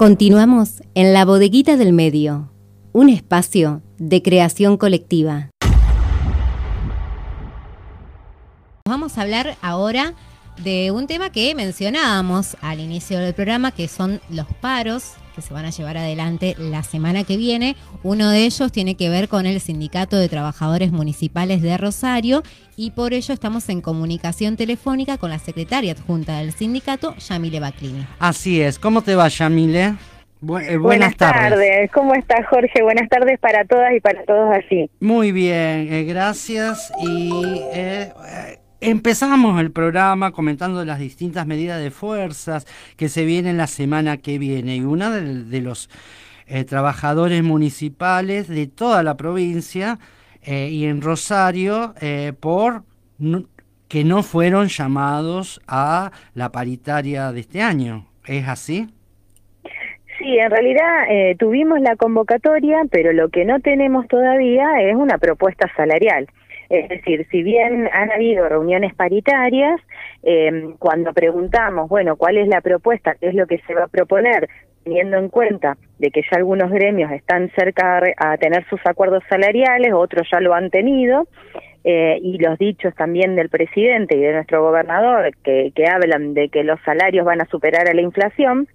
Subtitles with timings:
[0.00, 2.50] Continuamos en la bodeguita del medio,
[2.94, 5.50] un espacio de creación colectiva.
[8.88, 10.14] Vamos a hablar ahora
[10.64, 15.54] de un tema que mencionábamos al inicio del programa, que son los paros que se
[15.54, 17.76] van a llevar adelante la semana que viene.
[18.02, 22.42] Uno de ellos tiene que ver con el Sindicato de Trabajadores Municipales de Rosario
[22.76, 28.06] y por ello estamos en comunicación telefónica con la secretaria adjunta del sindicato, Yamile Baclini.
[28.18, 28.78] Así es.
[28.78, 29.96] ¿Cómo te va, Yamile?
[30.42, 31.90] Eh, buenas, tardes.
[31.92, 32.82] ¿Cómo estás, Jorge?
[32.82, 34.90] Buenas tardes para todas y para todos así.
[34.98, 36.90] Muy bien, eh, gracias.
[36.98, 37.99] Y eh,
[38.82, 42.66] Empezamos el programa comentando las distintas medidas de fuerzas
[42.96, 45.90] que se vienen la semana que viene y una de, los
[46.46, 49.98] eh, trabajadores municipales de toda la provincia
[50.42, 52.84] eh, y en Rosario eh, por
[53.88, 58.06] que no fueron llamados a la paritaria de este año.
[58.24, 58.88] ¿Es así?
[60.18, 65.70] Sí, en realidad tuvimos la convocatoria, pero lo que no tenemos todavía es una propuesta
[65.76, 66.28] salarial.
[66.70, 69.80] Es decir, si bien han habido reuniones paritarias,
[70.22, 73.16] eh, cuando preguntamos, bueno, ¿cuál es la propuesta?
[73.16, 74.48] ¿Qué es lo que se va a proponer?
[74.82, 79.92] teniendo en cuenta de que ya algunos gremios están cerca a tener sus acuerdos salariales,
[79.92, 81.28] otros ya lo han tenido,
[81.84, 86.48] eh, y los dichos también del presidente y de nuestro gobernador que, que hablan de
[86.48, 88.68] que los salarios van a superar a la inflación,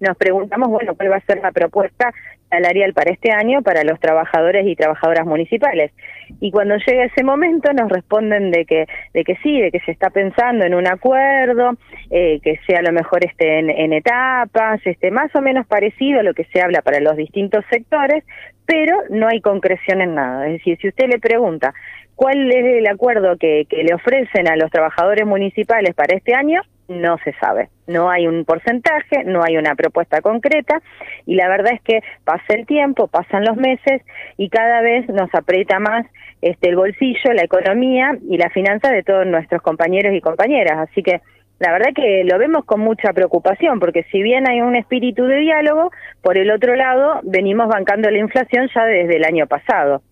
[0.00, 2.12] nos preguntamos, bueno, cuál va a ser la propuesta
[2.48, 5.92] salarial para este año para los trabajadores y trabajadoras municipales.
[6.40, 9.92] Y cuando llega ese momento nos responden de que, de que sí, de que se
[9.92, 11.72] está pensando en un acuerdo,
[12.10, 16.22] eh, que sea a lo mejor esté en, etapas, este, más o menos parecido a
[16.22, 18.24] lo que se habla para los distintos sectores,
[18.66, 20.46] pero no hay concreción en nada.
[20.46, 21.74] Es decir, si usted le pregunta
[22.14, 26.62] cuál es el acuerdo que, que le ofrecen a los trabajadores municipales para este año,
[26.88, 27.68] no se sabe.
[27.86, 30.80] No hay un porcentaje, no hay una propuesta concreta
[31.26, 34.02] y la verdad es que pasa el tiempo, pasan los meses
[34.36, 36.06] y cada vez nos aprieta más
[36.40, 40.88] este el bolsillo, la economía y la finanza de todos nuestros compañeros y compañeras.
[40.90, 41.20] Así que
[41.58, 45.36] la verdad que lo vemos con mucha preocupación porque si bien hay un espíritu de
[45.36, 45.90] diálogo,
[46.22, 50.02] por el otro lado venimos bancando la inflación ya desde el año pasado.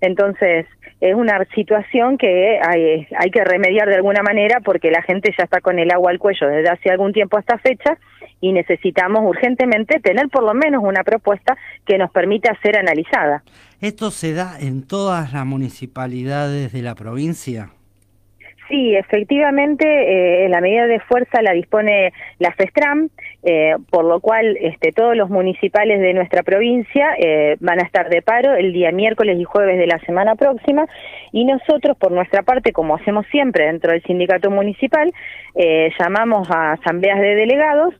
[0.00, 0.66] Entonces,
[1.00, 5.44] es una situación que hay, hay que remediar de alguna manera porque la gente ya
[5.44, 7.98] está con el agua al cuello desde hace algún tiempo a esta fecha
[8.40, 13.42] y necesitamos urgentemente tener por lo menos una propuesta que nos permita ser analizada.
[13.80, 17.70] ¿Esto se da en todas las municipalidades de la provincia?
[18.68, 23.10] Sí, efectivamente, eh, la medida de fuerza la dispone la FESTRAM,
[23.44, 28.08] eh, por lo cual este, todos los municipales de nuestra provincia eh, van a estar
[28.08, 30.86] de paro el día miércoles y jueves de la semana próxima.
[31.30, 35.12] Y nosotros, por nuestra parte, como hacemos siempre dentro del sindicato municipal,
[35.54, 37.94] eh, llamamos a asambleas de delegados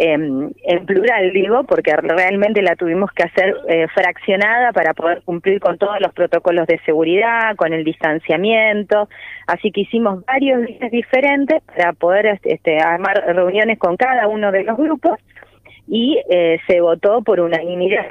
[0.00, 5.58] Em, en plural digo, porque realmente la tuvimos que hacer eh, fraccionada para poder cumplir
[5.58, 9.08] con todos los protocolos de seguridad, con el distanciamiento,
[9.48, 14.62] así que hicimos varios días diferentes para poder este, armar reuniones con cada uno de
[14.62, 15.18] los grupos
[15.88, 18.06] y eh, se votó por unanimidad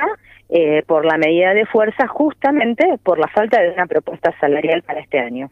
[0.50, 5.00] eh, por la medida de fuerza justamente por la falta de una propuesta salarial para
[5.00, 5.50] este año.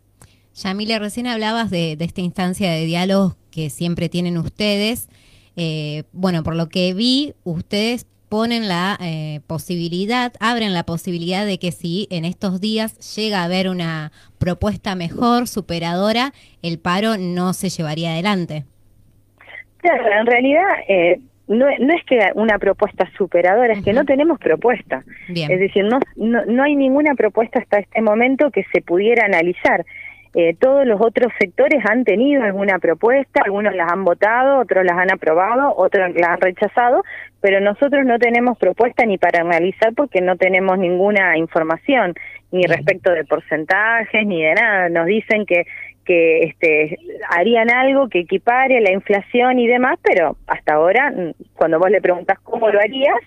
[0.54, 5.08] Yamile, recién hablabas de, de esta instancia de diálogo que siempre tienen ustedes.
[5.58, 11.58] Eh, bueno, por lo que vi, ustedes ponen la eh, posibilidad, abren la posibilidad de
[11.58, 17.54] que si en estos días llega a haber una propuesta mejor, superadora, el paro no
[17.54, 18.66] se llevaría adelante.
[19.78, 24.40] Claro, en realidad eh, no, no, es que una propuesta superadora, es que no tenemos
[24.40, 25.04] propuesta.
[25.30, 29.86] Es decir, no, no, no hay ninguna propuesta hasta este momento que se pudiera analizar.
[30.38, 34.98] Eh, todos los otros sectores han tenido alguna propuesta, algunos las han votado, otros las
[34.98, 37.04] han aprobado, otros las han rechazado,
[37.40, 42.14] pero nosotros no tenemos propuesta ni para analizar porque no tenemos ninguna información,
[42.52, 44.90] ni respecto de porcentajes, ni de nada.
[44.90, 45.64] Nos dicen que
[46.06, 51.12] que este, harían algo que equipare la inflación y demás, pero hasta ahora,
[51.56, 53.18] cuando vos le preguntas cómo lo harías,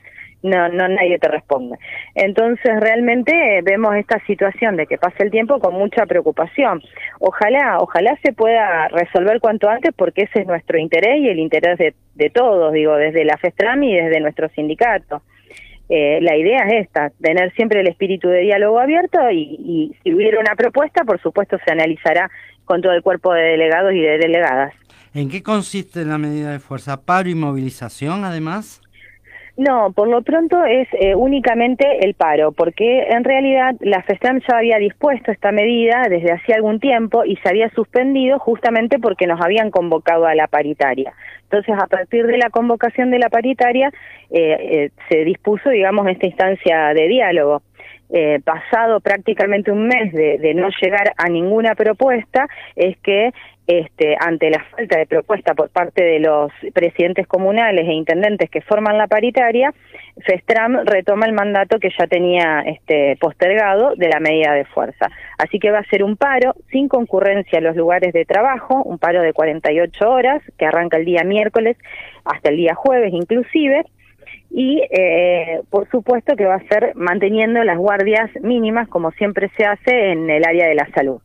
[0.42, 1.76] no, no nadie te responde.
[2.14, 3.32] Entonces realmente
[3.62, 6.82] vemos esta situación de que pasa el tiempo con mucha preocupación.
[7.20, 11.78] Ojalá, ojalá se pueda resolver cuanto antes porque ese es nuestro interés y el interés
[11.78, 15.22] de, de todos, digo, desde la FESTRAM y desde nuestro sindicato.
[15.88, 20.12] Eh, la idea es esta, tener siempre el espíritu de diálogo abierto y, y si
[20.12, 22.30] hubiera una propuesta, por supuesto, se analizará
[22.66, 24.74] con todo el cuerpo de delegados y de delegadas.
[25.14, 27.02] ¿En qué consiste la medida de fuerza?
[27.04, 28.82] ¿Paro y movilización, además?
[29.58, 34.56] No, por lo pronto es eh, únicamente el paro, porque en realidad la FESTAM ya
[34.56, 39.40] había dispuesto esta medida desde hacía algún tiempo y se había suspendido justamente porque nos
[39.40, 41.12] habían convocado a la paritaria.
[41.42, 43.90] Entonces, a partir de la convocación de la paritaria,
[44.30, 47.62] eh, eh, se dispuso, digamos, esta instancia de diálogo.
[48.10, 53.32] Eh, pasado prácticamente un mes de, de, no llegar a ninguna propuesta, es que
[53.68, 58.62] este, ante la falta de propuesta por parte de los presidentes comunales e intendentes que
[58.62, 59.74] forman la paritaria,
[60.24, 65.10] FESTRAM retoma el mandato que ya tenía este, postergado de la medida de fuerza.
[65.36, 68.96] Así que va a ser un paro sin concurrencia en los lugares de trabajo, un
[68.96, 71.76] paro de 48 horas que arranca el día miércoles
[72.24, 73.84] hasta el día jueves inclusive,
[74.50, 79.66] y eh, por supuesto que va a ser manteniendo las guardias mínimas como siempre se
[79.66, 81.20] hace en el área de la salud.